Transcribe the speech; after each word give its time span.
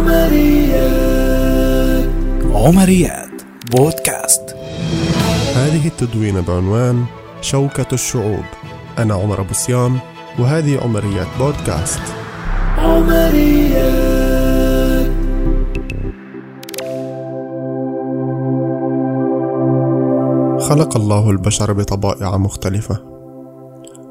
عمريات. 0.00 1.30
عمريات. 2.54 3.42
بودكاست. 3.70 4.56
هذه 5.56 5.86
التدوينة 5.86 6.40
بعنوان 6.40 7.04
شوكة 7.40 7.86
الشعوب. 7.92 8.44
أنا 8.98 9.14
عمر 9.14 9.40
أبو 9.40 9.52
صيام 9.52 9.98
وهذه 10.38 10.80
عمريات 10.80 11.26
بودكاست. 11.38 12.00
عمريات. 12.78 13.90
خلق 20.60 20.96
الله 20.96 21.30
البشر 21.30 21.72
بطبائع 21.72 22.36
مختلفة 22.36 22.98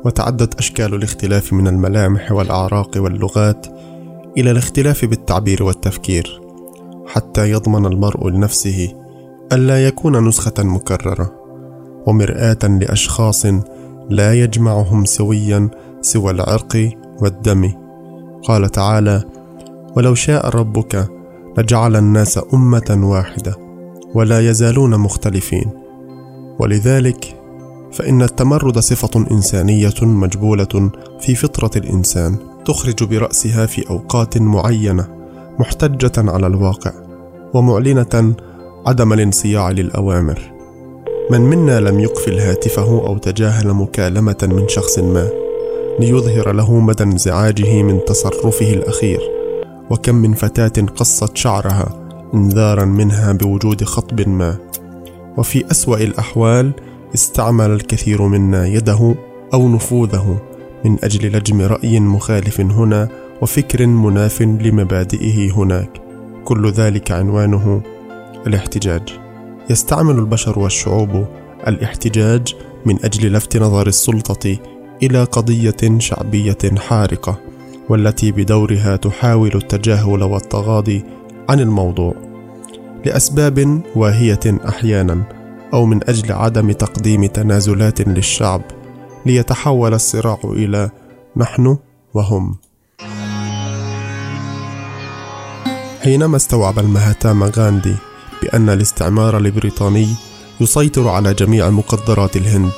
وتعدت 0.05 0.59
أشكال 0.59 0.93
الاختلاف 0.93 1.53
من 1.53 1.67
الملامح 1.67 2.31
والأعراق 2.31 2.91
واللغات 2.97 3.67
إلى 4.39 4.51
الاختلاف 4.51 5.05
بالتعبير 5.05 5.63
والتفكير 5.63 6.41
حتى 7.07 7.51
يضمن 7.51 7.85
المرء 7.85 8.29
لنفسه 8.29 8.93
ألا 9.53 9.87
يكون 9.87 10.27
نسخة 10.27 10.53
مكررة 10.63 11.33
ومرآة 12.07 12.57
لأشخاص 12.63 13.45
لا 14.09 14.33
يجمعهم 14.33 15.05
سويا 15.05 15.69
سوى 16.01 16.31
العرق 16.31 16.91
والدم. 17.21 17.71
قال 18.43 18.69
تعالى 18.69 19.23
ولو 19.97 20.15
شاء 20.15 20.49
ربك 20.49 21.07
لجعل 21.57 21.95
الناس 21.95 22.39
أمة 22.53 22.99
واحدة 23.03 23.55
ولا 24.15 24.49
يزالون 24.49 24.97
مختلفين. 24.97 25.71
ولذلك 26.59 27.35
فإن 27.91 28.21
التمرد 28.21 28.79
صفة 28.79 29.25
إنسانية 29.31 29.93
مجبولة 30.01 30.91
في 31.19 31.35
فطرة 31.35 31.71
الإنسان. 31.75 32.48
تخرج 32.69 33.03
برأسها 33.03 33.65
في 33.65 33.89
أوقات 33.89 34.37
معينة 34.37 35.07
محتجة 35.59 36.11
على 36.17 36.47
الواقع 36.47 36.91
ومعلنة 37.53 38.33
عدم 38.87 39.13
الانصياع 39.13 39.71
للأوامر. 39.71 40.39
من 41.31 41.41
منا 41.41 41.79
لم 41.79 41.99
يقفل 41.99 42.39
هاتفه 42.39 43.07
أو 43.07 43.17
تجاهل 43.17 43.73
مكالمة 43.73 44.37
من 44.51 44.67
شخص 44.67 44.99
ما 44.99 45.29
ليظهر 45.99 46.51
له 46.51 46.79
مدى 46.79 47.03
انزعاجه 47.03 47.83
من 47.83 47.99
تصرفه 48.07 48.73
الأخير 48.73 49.19
وكم 49.89 50.15
من 50.15 50.33
فتاة 50.33 50.85
قصت 50.95 51.37
شعرها 51.37 52.11
انذارا 52.33 52.85
منها 52.85 53.31
بوجود 53.31 53.83
خطب 53.83 54.27
ما. 54.27 54.57
وفي 55.37 55.71
أسوأ 55.71 55.97
الأحوال 55.97 56.71
استعمل 57.15 57.71
الكثير 57.71 58.21
منا 58.21 58.67
يده 58.67 59.15
أو 59.53 59.69
نفوذه. 59.69 60.48
من 60.85 60.97
أجل 61.03 61.37
لجم 61.37 61.61
رأي 61.61 61.99
مخالف 61.99 62.61
هنا 62.61 63.09
وفكر 63.41 63.87
مناف 63.87 64.41
لمبادئه 64.41 65.51
هناك. 65.51 66.01
كل 66.45 66.71
ذلك 66.71 67.11
عنوانه 67.11 67.81
الاحتجاج. 68.47 69.19
يستعمل 69.69 70.15
البشر 70.19 70.59
والشعوب 70.59 71.25
الاحتجاج 71.67 72.55
من 72.85 72.97
أجل 73.03 73.33
لفت 73.33 73.57
نظر 73.57 73.87
السلطة 73.87 74.57
إلى 75.03 75.23
قضية 75.23 75.99
شعبية 75.99 76.57
حارقة 76.77 77.39
والتي 77.89 78.31
بدورها 78.31 78.95
تحاول 78.95 79.51
التجاهل 79.55 80.23
والتغاضي 80.23 81.03
عن 81.49 81.59
الموضوع. 81.59 82.13
لأسباب 83.05 83.81
واهية 83.95 84.39
أحيانا 84.45 85.23
أو 85.73 85.85
من 85.85 86.09
أجل 86.09 86.31
عدم 86.31 86.71
تقديم 86.71 87.25
تنازلات 87.25 88.01
للشعب. 88.01 88.61
ليتحول 89.25 89.93
الصراع 89.93 90.39
إلى 90.43 90.89
نحن 91.37 91.77
وهم. 92.13 92.57
حينما 96.03 96.35
استوعب 96.35 96.79
المهاتاما 96.79 97.51
غاندي 97.55 97.95
بأن 98.41 98.69
الاستعمار 98.69 99.37
البريطاني 99.37 100.07
يسيطر 100.61 101.07
على 101.07 101.33
جميع 101.33 101.69
مقدرات 101.69 102.37
الهند 102.37 102.71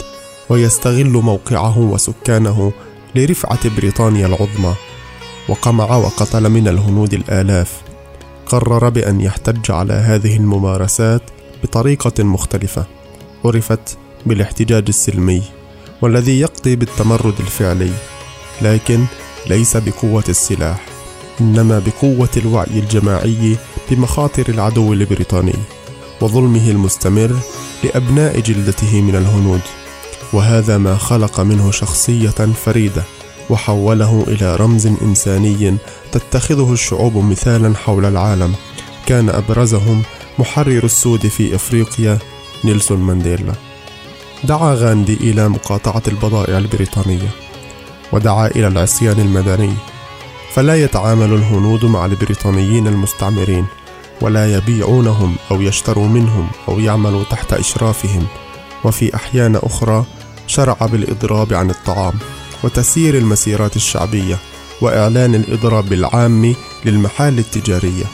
ويستغل 0.49 1.11
موقعه 1.11 1.79
وسكانه 1.79 2.71
لرفعة 3.15 3.75
بريطانيا 3.75 4.27
العظمى 4.27 4.73
وقمع 5.49 5.95
وقتل 5.95 6.49
من 6.49 6.67
الهنود 6.67 7.13
الآلاف 7.13 7.81
قرر 8.45 8.89
بأن 8.89 9.21
يحتج 9.21 9.71
على 9.71 9.93
هذه 9.93 10.37
الممارسات 10.37 11.21
بطريقة 11.63 12.23
مختلفة 12.23 12.85
عرفت 13.45 13.97
بالاحتجاج 14.25 14.85
السلمي. 14.87 15.43
والذي 16.01 16.39
يقضي 16.39 16.75
بالتمرد 16.75 17.39
الفعلي 17.39 17.91
لكن 18.61 19.05
ليس 19.47 19.77
بقوة 19.77 20.23
السلاح 20.29 20.85
إنما 21.41 21.79
بقوة 21.79 22.29
الوعي 22.37 22.79
الجماعي 22.79 23.57
بمخاطر 23.91 24.49
العدو 24.49 24.93
البريطاني 24.93 25.55
وظلمه 26.21 26.69
المستمر 26.69 27.35
لأبناء 27.83 28.39
جلدته 28.39 29.01
من 29.01 29.15
الهنود. 29.15 29.61
وهذا 30.33 30.77
ما 30.77 30.97
خلق 30.97 31.39
منه 31.39 31.71
شخصية 31.71 32.29
فريدة 32.65 33.03
وحوله 33.49 34.25
إلى 34.27 34.55
رمز 34.55 34.87
إنساني 34.87 35.77
تتخذه 36.11 36.73
الشعوب 36.73 37.17
مثالا 37.17 37.75
حول 37.75 38.05
العالم 38.05 38.55
كان 39.05 39.29
أبرزهم 39.29 40.01
محرر 40.39 40.83
السود 40.83 41.27
في 41.27 41.55
إفريقيا 41.55 42.19
نيلسون 42.65 42.99
مانديلا. 42.99 43.70
دعا 44.43 44.75
غاندي 44.75 45.13
إلى 45.13 45.49
مقاطعة 45.49 46.03
البضائع 46.07 46.57
البريطانية 46.57 47.29
ودعا 48.11 48.47
إلى 48.47 48.67
العصيان 48.67 49.19
المدني 49.19 49.73
فلا 50.53 50.83
يتعامل 50.83 51.33
الهنود 51.33 51.85
مع 51.85 52.05
البريطانيين 52.05 52.87
المستعمرين 52.87 53.65
ولا 54.21 54.57
يبيعونهم 54.57 55.35
أو 55.51 55.61
يشتروا 55.61 56.07
منهم 56.07 56.47
أو 56.67 56.79
يعملوا 56.79 57.23
تحت 57.23 57.53
إشرافهم 57.53 58.27
وفي 58.83 59.15
أحيان 59.15 59.55
أخرى 59.55 60.05
شرع 60.47 60.77
بالإضراب 60.81 61.53
عن 61.53 61.69
الطعام 61.69 62.13
وتسيير 62.63 63.17
المسيرات 63.17 63.75
الشعبية 63.75 64.37
وإعلان 64.81 65.35
الإضراب 65.35 65.93
العام 65.93 66.55
للمحال 66.85 67.39
التجارية 67.39 68.05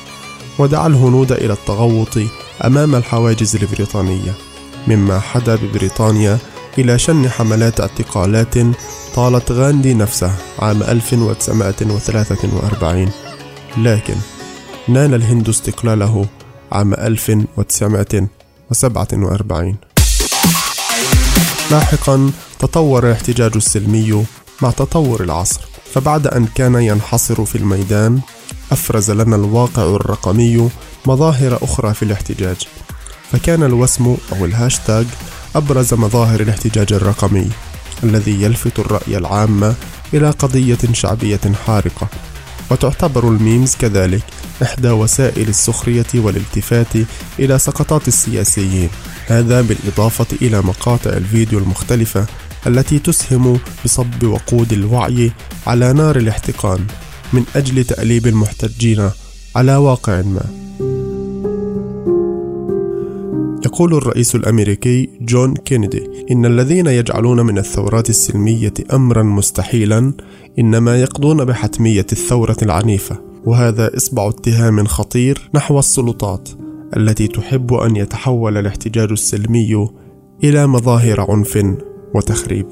ودعا 0.60 0.88
الهنود 0.88 1.32
إلى 1.32 1.54
التغوط 1.54 2.18
أمام 2.66 2.96
الحواجز 2.96 3.56
البريطانية. 3.56 4.47
مما 4.88 5.20
حدا 5.20 5.56
ببريطانيا 5.56 6.38
إلى 6.78 7.00
شن 7.00 7.30
حملات 7.30 7.80
اعتقالات 7.80 8.54
طالت 9.16 9.52
غاندي 9.52 9.94
نفسه 9.94 10.32
عام 10.60 10.84
1943 10.84 13.10
لكن 13.78 14.16
نال 14.88 15.14
الهند 15.14 15.50
استقلاله 15.50 16.26
عام 16.72 16.94
1947 16.94 19.76
لاحقا 21.72 22.32
تطور 22.60 23.08
الاحتجاج 23.08 23.52
السلمي 23.56 24.26
مع 24.62 24.72
تطور 24.72 25.24
العصر. 25.24 25.62
فبعد 25.94 26.28
أن 26.28 26.48
كان 26.56 26.76
ينحصر 26.76 27.46
في 27.46 27.58
الميدان 27.58 28.20
أفرز 28.72 29.12
لنا 29.12 29.36
الواقع 29.36 29.84
الرقمي 29.84 30.70
مظاهر 31.06 31.60
أخرى 31.62 31.94
في 31.94 32.04
الاحتجاج. 32.04 32.68
فكان 33.32 33.64
الوسم 33.64 34.18
أو 34.32 34.46
الهاشتاج 34.46 35.06
أبرز 35.56 35.94
مظاهر 35.94 36.40
الاحتجاج 36.40 36.94
الرقمي 36.94 37.50
الذي 38.04 38.44
يلفت 38.44 38.80
الرأي 38.80 39.18
العام 39.18 39.76
إلى 40.14 40.30
قضية 40.30 40.78
شعبية 40.92 41.40
حارقة. 41.66 42.08
وتعتبر 42.72 43.28
الميمز 43.28 43.76
كذلك 43.76 44.24
إحدى 44.64 44.90
وسائل 44.90 45.50
السخرية 45.50 46.06
والالتفات 46.16 46.96
إلى 47.40 47.60
سقطات 47.60 48.08
السياسيين. 48.08 48.90
هذا 49.28 49.62
بالإضافة 49.62 50.26
إلى 50.42 50.62
مقاطع 50.62 51.10
الفيديو 51.10 51.60
المختلفة 51.60 52.26
التي 52.68 53.00
تسهم 53.00 53.60
بصب 53.86 54.24
وقود 54.24 54.74
الوعي 54.74 55.32
على 55.68 55.94
نار 55.94 56.18
الاحتقان 56.18 56.88
من 57.34 57.46
أجل 57.56 57.84
تأليب 57.84 58.28
المحتجين 58.28 59.10
على 59.56 59.76
واقع 59.76 60.22
ما. 60.22 60.67
يقول 63.68 63.94
الرئيس 63.94 64.36
الأمريكي 64.36 65.10
جون 65.22 65.54
كينيدي 65.54 66.26
إن 66.32 66.46
الذين 66.46 66.88
يجعلون 66.88 67.46
من 67.46 67.58
الثورات 67.58 68.10
السلمية 68.10 68.74
امرا 68.94 69.24
مستحيلا 69.24 70.14
إنما 70.60 71.02
يقضون 71.02 71.46
بحتمية 71.46 72.06
الثورة 72.12 72.58
العنيفة 72.62 73.22
وهذا 73.46 73.98
إصبع 73.98 74.30
اتهام 74.30 74.86
خطير 74.86 75.50
نحو 75.54 75.80
السلطات 75.80 76.50
التي 76.98 77.28
تحب 77.28 77.74
أن 77.74 77.96
يتحول 77.96 78.58
الاحتجاج 78.58 79.12
السلمي 79.12 79.90
إلى 80.44 80.68
مظاهر 80.68 81.32
عنف 81.32 81.76
وتخريب. 82.16 82.66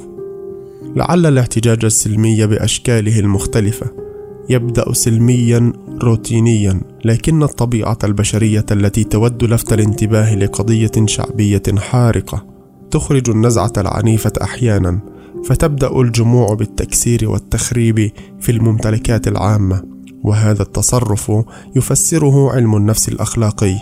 لعل 0.96 1.26
الاحتجاج 1.26 1.86
السلمي 1.86 2.48
بأشكاله 2.48 3.20
المختلفة. 3.20 4.05
يبدأ 4.50 4.94
سلميا 4.94 5.74
روتينيا 6.04 6.82
لكن 7.06 7.44
الطبيعة 7.44 7.98
البشرية 8.04 8.66
التي 8.72 9.04
تود 9.04 9.44
لفت 9.44 9.74
الانتباه 9.74 10.36
لقضية 10.36 10.92
شعبية 11.06 11.64
حارقة. 11.78 12.46
تخرج 12.92 13.30
النزعة 13.30 13.74
العنيفة 13.78 14.34
أحيانا 14.42 15.00
فتبدأ 15.46 16.00
الجموع 16.02 16.54
بالتكسير 16.54 17.30
والتخريب 17.30 18.12
في 18.40 18.52
الممتلكات 18.52 19.28
العامة. 19.28 19.84
وهذا 20.24 20.62
التصرف 20.62 21.32
يفسره 21.76 22.52
علم 22.52 22.76
النفس 22.76 23.10
الأخلاقي. 23.10 23.76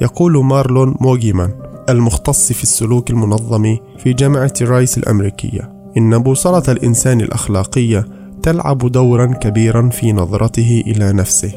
يقول 0.00 0.44
مارلون 0.44 0.94
موغيمان 1.00 1.50
المختص 1.88 2.52
في 2.52 2.62
السلوك 2.62 3.10
المنظم 3.10 3.76
في 3.98 4.12
جامعة 4.12 4.52
رايس 4.62 4.98
الأمريكية 4.98 5.72
إن 5.96 6.18
بوصلة 6.18 6.62
الإنسان 6.68 7.20
الأخلاقية 7.20 8.06
تلعب 8.42 8.78
دورا 8.78 9.26
كبيرا 9.26 9.88
في 9.88 10.12
نظرته 10.12 10.82
إلى 10.86 11.12
نفسه. 11.12 11.52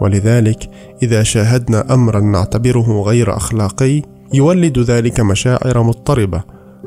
ولذلك 0.00 0.70
إذا 1.02 1.22
شاهدنا 1.22 1.94
أمرا 1.94 2.20
نعتبره 2.20 3.02
غير 3.02 3.36
أخلاقي 3.36 4.02
يولد 4.34 4.78
ذلك 4.78 5.20
مشاعر 5.20 5.82
مضطربة 5.82 6.42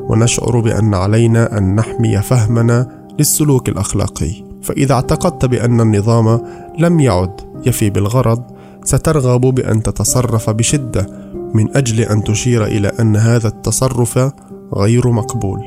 ونشعر 0.10 0.60
بأن 0.60 0.94
علينا 0.94 1.58
أن 1.58 1.76
نحمي 1.76 2.22
فهمنا 2.22 2.88
للسلوك 3.20 3.70
الأخلاقي. 3.70 4.44
فإذا 4.62 4.94
اعتقدت 4.94 5.46
بأن 5.46 5.82
النظام 5.82 6.42
لم 6.80 7.00
يعد 7.00 7.42
يفي 7.66 7.90
بالغرض 7.90 8.44
سترغب 8.84 9.42
بأن 9.42 9.84
تتصرف 9.84 10.50
بشدة 10.50 11.08
من 11.54 11.78
أجل 11.78 12.00
أن 12.00 12.24
تشير 12.24 12.66
إلى 12.66 12.88
أن 13.00 13.16
هذا 13.16 13.48
التصرف 13.48 14.32
غير 14.74 15.12
مقبول. 15.12 15.60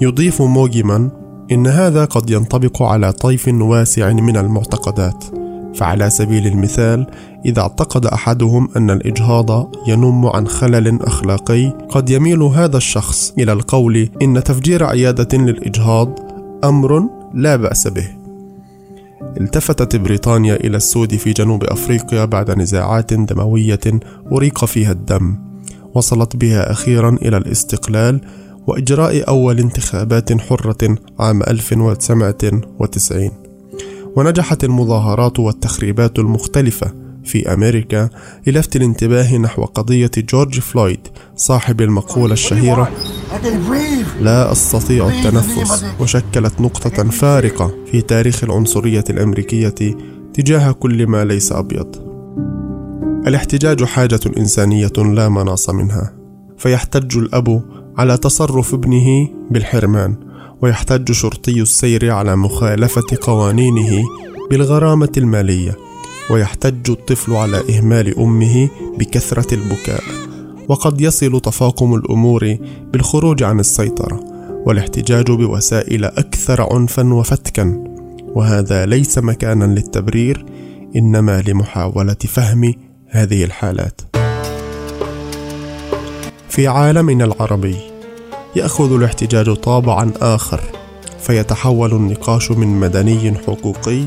يضيف 0.00 0.42
موجما 0.42 1.10
إن 1.50 1.66
هذا 1.66 2.04
قد 2.04 2.30
ينطبق 2.30 2.82
على 2.82 3.12
طيف 3.12 3.48
واسع 3.48 4.12
من 4.12 4.36
المعتقدات. 4.36 5.24
فعلى 5.74 6.10
سبيل 6.10 6.46
المثال 6.46 7.06
إذا 7.44 7.60
اعتقد 7.60 8.06
أحدهم 8.06 8.68
أن 8.76 8.90
الإجهاض 8.90 9.74
ينم 9.88 10.26
عن 10.26 10.48
خلل 10.48 11.02
أخلاقي 11.02 11.68
قد 11.88 12.10
يميل 12.10 12.42
هذا 12.42 12.76
الشخص 12.76 13.32
إلى 13.38 13.52
القول 13.52 14.08
إن 14.22 14.44
تفجير 14.44 14.84
عيادة 14.84 15.38
للإجهاض 15.38 16.18
أمر 16.64 17.08
لا 17.34 17.56
بأس 17.56 17.88
به. 17.88 18.08
التفتت 19.40 19.96
بريطانيا 19.96 20.54
إلى 20.54 20.76
السود 20.76 21.14
في 21.16 21.32
جنوب 21.32 21.64
أفريقيا 21.64 22.24
بعد 22.24 22.50
نزاعات 22.50 23.14
دموية 23.14 24.00
أريق 24.32 24.64
فيها 24.64 24.92
الدم. 24.92 25.38
وصلت 25.94 26.36
بها 26.36 26.72
أخيرا 26.72 27.18
إلى 27.22 27.36
الاستقلال 27.36 28.20
وإجراء 28.66 29.28
أول 29.28 29.58
انتخابات 29.58 30.40
حرة 30.40 30.96
عام 31.18 31.42
1990 31.42 33.30
ونجحت 34.16 34.64
المظاهرات 34.64 35.38
والتخريبات 35.38 36.18
المختلفة 36.18 36.92
في 37.24 37.54
أمريكا 37.54 38.08
للفت 38.46 38.76
الانتباه 38.76 39.36
نحو 39.36 39.64
قضية 39.64 40.10
جورج 40.16 40.60
فلويد 40.60 41.08
صاحب 41.36 41.80
المقولة 41.80 42.32
الشهيرة 42.32 42.90
لا 44.20 44.52
أستطيع 44.52 45.08
التنفس 45.08 45.84
وشكلت 46.00 46.60
نقطة 46.60 47.10
فارقة 47.10 47.74
في 47.90 48.00
تاريخ 48.00 48.44
العنصرية 48.44 49.04
الأمريكية 49.10 49.96
تجاه 50.34 50.72
كل 50.72 51.06
ما 51.06 51.24
ليس 51.24 51.52
أبيض. 51.52 52.12
الاحتجاج 53.26 53.84
حاجة 53.84 54.20
إنسانية 54.38 54.92
لا 54.96 55.28
مناص 55.28 55.70
منها 55.70 56.12
فيحتج 56.58 57.18
الأب 57.18 57.62
على 57.98 58.16
تصرف 58.16 58.74
ابنه 58.74 59.28
بالحرمان 59.50 60.16
ويحتج 60.62 61.12
شرطي 61.12 61.62
السير 61.62 62.10
على 62.10 62.36
مخالفة 62.36 63.04
قوانينه 63.20 64.02
بالغرامة 64.50 65.12
المالية 65.16 65.76
ويحتج 66.30 66.90
الطفل 66.90 67.32
على 67.32 67.62
إهمال 67.70 68.18
أمه 68.18 68.68
بكثرة 68.98 69.54
البكاء. 69.54 70.02
وقد 70.68 71.00
يصل 71.00 71.40
تفاقم 71.40 71.94
الأمور 71.94 72.56
بالخروج 72.92 73.42
عن 73.42 73.60
السيطرة 73.60 74.20
والاحتجاج 74.66 75.30
بوسائل 75.30 76.04
أكثر 76.04 76.72
عنفا 76.72 77.14
وفتكا. 77.14 77.84
وهذا 78.34 78.86
ليس 78.86 79.18
مكانا 79.18 79.64
للتبرير 79.64 80.46
إنما 80.96 81.42
لمحاولة 81.46 82.14
فهم 82.14 82.74
هذه 83.08 83.44
الحالات. 83.44 84.11
في 86.52 86.66
عالمنا 86.66 87.24
العربي 87.24 87.76
يأخذ 88.56 88.92
الاحتجاج 88.92 89.54
طابعا 89.54 90.12
آخر 90.20 90.60
فيتحول 91.20 91.92
النقاش 91.92 92.50
من 92.50 92.68
مدني 92.80 93.34
حقوقي 93.34 94.04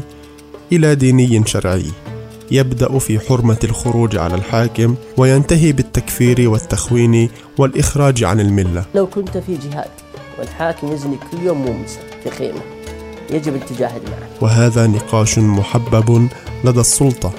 إلى 0.72 0.96
ديني 0.96 1.48
شرعي 1.48 1.86
يبدأ 2.52 3.00
في 3.00 3.20
حرمة 3.20 3.58
الخروج 3.64 4.18
على 4.18 4.36
الحاكم 4.36 4.96
وينتهي 5.18 5.72
بالتكفير 5.72 6.50
والتخوين 6.50 7.30
والإخراج 7.58 8.24
عن 8.24 8.40
الملة. 8.40 8.86
لو 8.96 9.08
كنت 9.08 9.38
في 9.38 9.58
جهاد 9.58 9.92
والحاكم 10.40 10.92
يزني 10.92 11.18
كل 11.32 11.38
يوم 11.44 11.66
مومسا 11.66 12.00
في 12.24 12.32
خيمة 12.32 12.62
يجب 13.30 13.54
ان 13.54 13.66
تجاهد 13.66 14.02
معه. 14.10 14.30
وهذا 14.42 14.88
نقاش 14.88 15.40
محبب 15.40 16.28
لدى 16.64 16.80
السلطة 16.80 17.32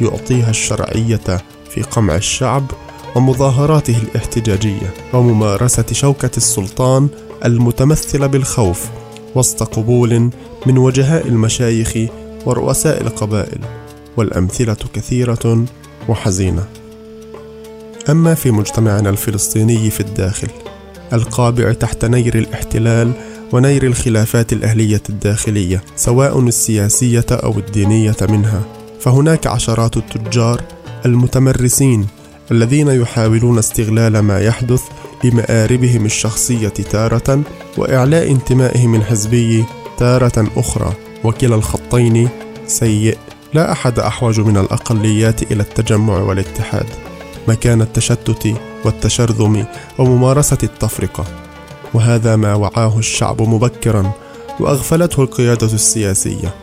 يعطيها 0.00 0.50
الشرعية 0.50 1.42
في 1.70 1.82
قمع 1.82 2.16
الشعب 2.16 2.64
ومظاهراته 3.14 3.96
الاحتجاجية 4.02 4.94
وممارسة 5.12 5.84
شوكة 5.92 6.30
السلطان 6.36 7.08
المتمثلة 7.44 8.26
بالخوف 8.26 8.90
وسط 9.34 9.62
قبول 9.62 10.30
من 10.66 10.78
وجهاء 10.78 11.28
المشايخ 11.28 11.96
ورؤساء 12.46 13.02
القبائل 13.02 13.60
والأمثلة 14.16 14.76
كثيرة 14.94 15.64
وحزينة. 16.08 16.64
أما 18.10 18.34
في 18.34 18.50
مجتمعنا 18.50 19.10
الفلسطيني 19.10 19.90
في 19.90 20.00
الداخل 20.00 20.48
القابع 21.12 21.72
تحت 21.72 22.04
نير 22.04 22.38
الاحتلال 22.38 23.12
ونير 23.52 23.86
الخلافات 23.86 24.52
الأهلية 24.52 25.02
الداخلية 25.10 25.82
سواء 25.96 26.40
السياسية 26.40 27.26
أو 27.30 27.58
الدينية 27.58 28.16
منها 28.28 28.62
فهناك 29.00 29.46
عشرات 29.46 29.96
التجار 29.96 30.62
المتمرسين 31.06 32.06
الذين 32.50 32.88
يحاولون 32.88 33.58
استغلال 33.58 34.18
ما 34.18 34.40
يحدث 34.40 34.82
لمآربهم 35.24 36.04
الشخصية 36.04 36.68
تارة 36.68 37.42
وإعلاء 37.78 38.30
انتمائهم 38.30 38.94
الحزبي 38.94 39.64
تارة 39.98 40.46
أخرى. 40.56 40.92
وكلا 41.24 41.54
الخطين 41.54 42.28
سيء. 42.66 43.18
لا 43.54 43.72
أحد 43.72 43.98
أحوج 43.98 44.40
من 44.40 44.56
الأقليات 44.56 45.52
إلى 45.52 45.62
التجمع 45.62 46.18
والاتحاد. 46.18 46.86
مكان 47.48 47.82
التشتت 47.82 48.54
والتشرذم 48.84 49.64
وممارسة 49.98 50.58
التفرقة. 50.62 51.24
وهذا 51.94 52.36
ما 52.36 52.54
وعاه 52.54 52.98
الشعب 52.98 53.42
مبكرا 53.42 54.12
وأغفلته 54.60 55.22
القيادة 55.22 55.66
السياسية. 55.66 56.54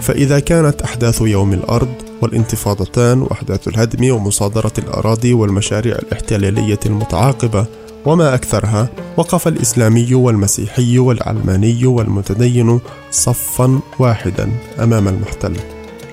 فإذا 0.00 0.38
كانت 0.38 0.82
أحداث 0.82 1.20
يوم 1.20 1.52
الأرض 1.52 1.94
والانتفاضتان 2.24 3.22
وأحداث 3.22 3.68
الهدم 3.68 4.14
ومصادرة 4.14 4.72
الأراضي 4.78 5.32
والمشاريع 5.32 5.94
الاحتلالية 5.94 6.78
المتعاقبة 6.86 7.66
وما 8.06 8.34
أكثرها 8.34 8.88
وقف 9.16 9.48
الإسلامي 9.48 10.14
والمسيحي 10.14 10.98
والعلماني 10.98 11.86
والمتدين 11.86 12.80
صفا 13.10 13.80
واحدا 13.98 14.50
أمام 14.82 15.08
المحتل. 15.08 15.56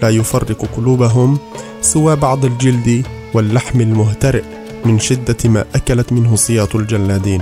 لا 0.01 0.09
يفرق 0.09 0.65
قلوبهم 0.77 1.37
سوى 1.81 2.15
بعض 2.15 2.45
الجلد 2.45 3.05
واللحم 3.33 3.81
المهترئ 3.81 4.43
من 4.85 4.99
شدة 4.99 5.49
ما 5.49 5.65
أكلت 5.75 6.13
منه 6.13 6.35
سياط 6.35 6.75
الجلادين. 6.75 7.41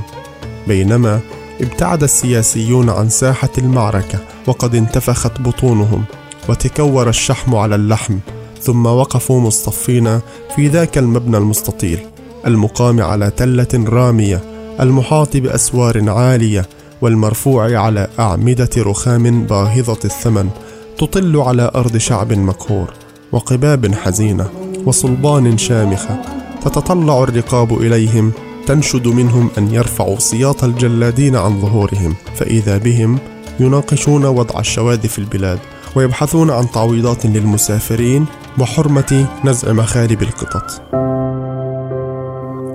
بينما 0.68 1.20
ابتعد 1.62 2.04
السياسيون 2.04 2.90
عن 2.90 3.10
ساحة 3.10 3.50
المعركة 3.58 4.20
وقد 4.48 4.76
انتفخت 4.76 5.42
بطونهم 5.42 6.04
وتكور 6.50 7.10
الشحم 7.10 7.56
على 7.56 7.76
اللحم 7.76 8.18
ثم 8.62 8.86
وقفوا 8.86 9.42
مصطفين 9.42 10.20
في 10.56 10.68
ذاك 10.68 10.98
المبنى 10.98 11.38
المستطيل 11.38 12.00
المقام 12.48 13.02
على 13.02 13.32
تلة 13.38 13.68
رامية 13.74 14.42
المحاط 14.80 15.38
بأسوار 15.38 16.10
عالية 16.10 16.66
والمرفوع 17.02 17.78
على 17.80 18.08
أعمدة 18.20 18.70
رخام 18.78 19.44
باهظة 19.44 20.00
الثمن 20.06 20.50
تطل 20.98 21.38
على 21.38 21.72
أرض 21.76 21.98
شعب 21.98 22.34
مقهور 22.34 22.94
وقباب 23.32 23.96
حزينة 23.96 24.50
وصلبان 24.86 25.58
شامخة 25.58 26.22
تتطلع 26.66 27.24
الرقاب 27.24 27.82
إليهم 27.82 28.32
تنشد 28.68 29.08
منهم 29.08 29.50
أن 29.58 29.74
يرفعوا 29.74 30.20
سياط 30.20 30.64
الجلادين 30.64 31.36
عن 31.36 31.62
ظهورهم 31.62 32.16
فإذا 32.36 32.78
بهم 32.78 33.20
يناقشون 33.60 34.26
وضع 34.26 34.60
الشواذ 34.60 35.08
في 35.08 35.20
البلاد 35.20 35.60
ويبحثون 35.96 36.50
عن 36.52 36.72
تعويضات 36.72 37.26
للمسافرين 37.26 38.26
وحرمة 38.62 39.28
نزع 39.46 39.74
مخالب 39.74 40.22
القطط. 40.22 40.82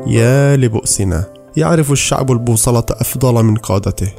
يا 0.06 0.56
لبؤسنا، 0.56 1.24
يعرف 1.56 1.92
الشعب 1.92 2.32
البوصلة 2.32 2.84
أفضل 2.90 3.44
من 3.44 3.56
قادته، 3.56 4.12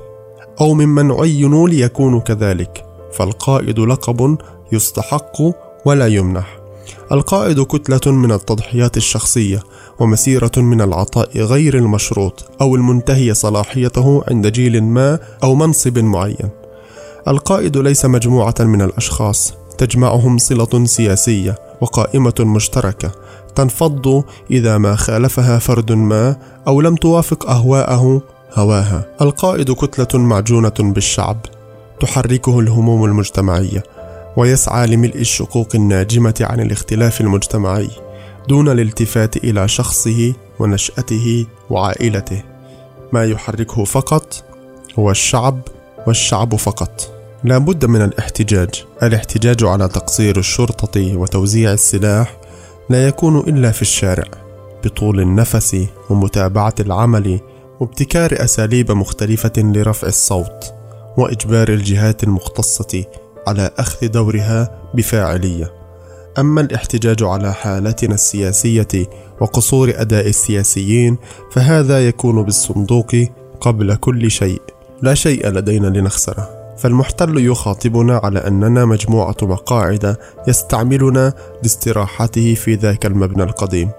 أو 0.62 0.74
ممن 0.74 1.12
عينوا 1.12 1.70
ليكونوا 1.70 2.20
كذلك، 2.20 2.86
فالقائد 3.14 3.80
لقب 3.80 4.38
يستحق 4.72 5.42
ولا 5.86 6.08
يمنح. 6.08 6.58
القائد 7.12 7.62
كتلة 7.62 8.12
من 8.12 8.32
التضحيات 8.32 8.98
الشخصية 8.98 9.60
ومسيرة 10.00 10.52
من 10.58 10.82
العطاء 10.82 11.38
غير 11.38 11.78
المشروط 11.78 12.52
أو 12.62 12.76
المنتهي 12.76 13.34
صلاحيته 13.34 14.24
عند 14.28 14.48
جيل 14.48 14.84
ما 14.84 15.20
أو 15.44 15.56
منصب 15.56 16.00
معين. 16.00 16.50
القائد 17.28 17.78
ليس 17.78 18.06
مجموعة 18.06 18.56
من 18.60 18.82
الأشخاص 18.82 19.54
تجمعهم 19.78 20.38
صلة 20.38 20.86
سياسية 20.86 21.56
وقائمة 21.82 22.34
مشتركة 22.40 23.12
تنفض 23.56 24.24
إذا 24.52 24.78
ما 24.78 24.96
خالفها 24.96 25.60
فرد 25.60 25.92
ما 25.92 26.36
أو 26.68 26.82
لم 26.82 26.96
توافق 26.96 27.50
أهواءه 27.50 28.22
هواها. 28.54 29.06
القائد 29.22 29.72
كتلة 29.72 30.22
معجونة 30.22 30.74
بالشعب 30.80 31.38
تحركه 32.00 32.60
الهموم 32.60 33.06
المجتمعية 33.06 33.84
ويسعى 34.38 34.88
لملء 34.88 35.16
الشقوق 35.16 35.68
الناجمة 35.76 36.36
عن 36.42 36.60
الاختلاف 36.60 37.22
المجتمعي 37.22 37.90
دون 38.48 38.70
الالتفات 38.70 39.38
إلى 39.38 39.68
شخصه 39.68 40.34
ونشأته 40.60 41.46
وعائلته. 41.70 42.44
ما 43.14 43.26
يحركه 43.26 43.84
فقط 43.84 44.44
هو 45.00 45.12
الشعب 45.12 45.60
والشعب 46.08 46.56
فقط. 46.56 47.15
لا 47.46 47.58
بد 47.58 47.86
من 47.86 48.02
الاحتجاج. 48.02 48.86
الاحتجاج 49.04 49.64
على 49.64 49.88
تقصير 49.88 50.38
الشرطة 50.38 51.18
وتوزيع 51.18 51.74
السلاح 51.74 52.38
لا 52.90 53.08
يكون 53.08 53.40
إلا 53.40 53.72
في 53.72 53.82
الشارع 53.82 54.24
بطول 54.84 55.20
النفس 55.20 55.86
ومتابعة 56.10 56.74
العمل 56.80 57.40
وابتكار 57.80 58.44
أساليب 58.44 58.92
مختلفة 58.92 59.52
لرفع 59.58 60.08
الصوت 60.08 60.74
وإجبار 61.18 61.70
الجهات 61.70 62.24
المختصة 62.24 63.04
على 63.48 63.72
أخذ 63.78 64.08
دورها 64.08 64.82
بفاعلية. 64.94 65.74
أما 66.40 66.62
الاحتجاج 66.62 67.24
على 67.24 67.54
حالتنا 67.54 68.14
السياسية 68.14 69.08
وقصور 69.42 69.94
أداء 69.96 70.28
السياسيين 70.28 71.18
فهذا 71.52 72.08
يكون 72.08 72.44
بالصندوق 72.44 73.16
قبل 73.62 73.96
كل 73.96 74.32
شيء. 74.32 74.62
لا 75.02 75.14
شيء 75.14 75.50
لدينا 75.50 75.88
لنخسره. 75.88 76.65
فالمحتل 76.78 77.46
يخاطبنا 77.46 78.18
على 78.24 78.40
أننا 78.40 78.86
مجموعة 78.86 79.38
مقاعد 79.42 80.18
يستعملنا 80.48 81.34
لاستراحته 81.64 82.54
في 82.54 82.76
ذاك 82.76 83.06
المبنى 83.06 83.44
القديم 83.44 83.90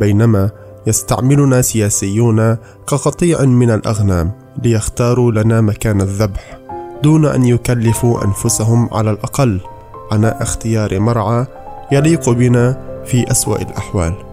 بينما 0.00 0.50
يستعملنا 0.86 1.62
سياسيون 1.62 2.56
كقطيع 2.86 3.42
من 3.42 3.70
الأغنام 3.70 4.32
ليختاروا 4.62 5.32
لنا 5.32 5.60
مكان 5.60 6.00
الذبح 6.00 6.58
دون 7.02 7.26
أن 7.26 7.44
يكلفوا 7.44 8.24
أنفسهم 8.24 8.88
على 8.92 9.10
الأقل. 9.10 9.60
عناء 10.12 10.42
اختيار 10.42 11.00
مرعى 11.00 11.46
يليق 11.92 12.30
بنا 12.30 12.82
في 13.04 13.30
أسوأ 13.30 13.56
الأحوال. 13.56 14.31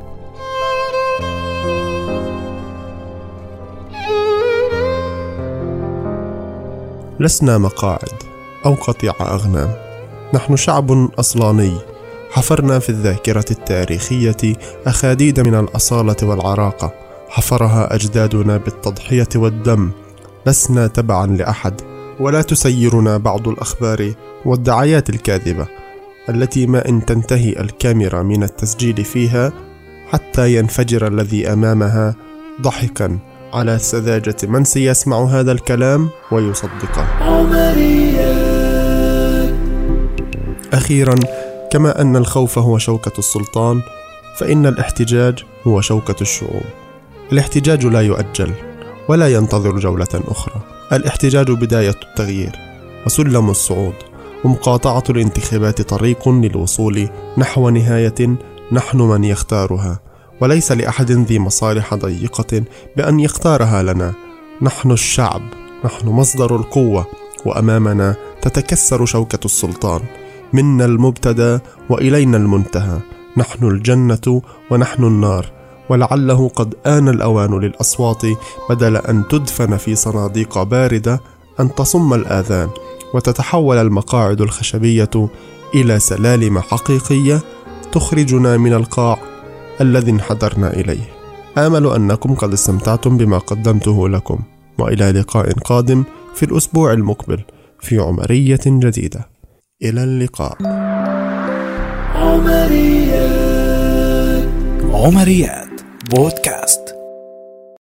لسنا 7.20 7.58
مقاعد 7.58 8.24
أو 8.66 8.74
قطيع 8.74 9.14
أغنام. 9.22 9.74
نحن 10.34 10.56
شعب 10.56 11.10
أصلاني. 11.20 11.78
حفرنا 12.32 12.80
في 12.80 12.90
الذاكرة 12.90 13.46
التاريخية 13.52 14.56
أخاديد 14.86 15.40
من 15.40 15.56
الأصالة 15.56 16.16
والعراقة. 16.24 16.94
حفرها 17.30 17.96
أجدادنا 17.96 18.58
بالتضحية 18.58 19.28
والدم. 19.36 19.92
لسنا 20.46 20.88
تبعا 20.88 21.28
لأحد. 21.28 21.82
ولا 22.20 22.42
تسيرنا 22.42 23.18
بعض 23.18 23.48
الأخبار 23.48 24.14
والدعايات 24.46 25.10
الكاذبة 25.10 25.68
التي 26.30 26.68
ما 26.68 26.90
إن 26.90 27.06
تنتهي 27.06 27.60
الكاميرا 27.60 28.24
من 28.24 28.44
التسجيل 28.44 29.06
فيها 29.06 29.54
حتى 30.12 30.56
ينفجر 30.56 31.08
الذي 31.08 31.54
أمامها 31.54 32.16
ضحكا 32.62 33.20
على 33.54 33.80
سذاجة 33.80 34.36
من 34.44 34.64
سيسمع 34.64 35.24
هذا 35.24 35.52
الكلام 35.52 36.10
ويصدقه. 36.32 37.08
أخيرا 40.74 41.16
كما 41.72 42.02
أن 42.02 42.16
الخوف 42.16 42.58
هو 42.60 42.78
شوكة 42.78 43.20
السلطان 43.20 43.82
فإن 44.38 44.66
الاحتجاج 44.66 45.44
هو 45.68 45.82
شوكة 45.82 46.16
الشعوب. 46.22 46.64
الاحتجاج 47.32 47.86
لا 47.86 48.02
يؤجل 48.02 48.52
ولا 49.08 49.28
ينتظر 49.28 49.80
جولة 49.80 50.24
أخرى. 50.28 50.62
الاحتجاج 50.94 51.52
بداية 51.52 51.96
التغيير 52.04 52.52
وسلم 53.06 53.50
الصعود 53.50 53.94
ومقاطعة 54.44 55.04
الانتخابات 55.10 55.82
طريق 55.82 56.30
للوصول 56.30 57.10
نحو 57.38 57.70
نهاية 57.70 58.38
نحن 58.72 58.98
من 58.98 59.24
يختارها 59.24 60.00
وليس 60.42 60.72
لأحد 60.72 61.12
ذي 61.12 61.40
مصالح 61.40 61.96
ضيقة 61.96 62.64
بأن 62.98 63.20
يختارها 63.20 63.84
لنا. 63.84 64.14
نحن 64.62 64.92
الشعب 64.92 65.42
نحن 65.86 66.08
مصدر 66.08 66.56
القوة 66.56 67.06
وأمامنا 67.46 68.16
تتكسر 68.42 69.06
شوكة 69.06 69.46
السلطان. 69.46 70.02
منا 70.54 70.86
المبتدأ 70.86 71.62
وإلينا 71.90 72.38
المنتهى. 72.38 73.00
نحن 73.38 73.66
الجنة 73.66 74.42
ونحن 74.72 75.04
النار. 75.04 75.52
ولعله 75.90 76.50
قد 76.50 76.76
آن 76.86 77.10
الأوان 77.10 77.60
للأصوات 77.60 78.22
بدل 78.70 78.98
أن 78.98 79.24
تدفن 79.28 79.78
في 79.78 79.96
صناديق 79.96 80.64
باردة 80.64 81.22
أن 81.60 81.76
تصم 81.76 82.14
الآذان 82.14 82.70
وتتحول 83.14 83.78
المقاعد 83.78 84.42
الخشبية 84.42 85.30
إلى 85.76 86.00
سلالم 86.00 86.60
حقيقية 86.60 87.42
تخرجنا 87.92 88.58
من 88.58 88.74
القاع 88.74 89.18
الذي 89.82 90.12
انحدرنا 90.12 90.74
إليه. 90.74 91.10
آمل 91.58 91.88
أنكم 91.88 92.36
قد 92.36 92.54
استمتعتم 92.54 93.18
بما 93.18 93.38
قدمته 93.38 94.10
لكم 94.10 94.40
وإلى 94.80 95.12
لقاء 95.12 95.52
قادم 95.52 96.04
في 96.36 96.44
الأسبوع 96.44 96.94
المقبل 96.94 97.44
في 97.80 98.00
عمرية 98.00 98.60
جديدة. 98.66 99.30
إلى 99.84 100.04
اللقاء. 100.04 100.58
عمريات. 102.16 103.30
عمريات. 104.94 105.82
بودكاست. 106.10 106.99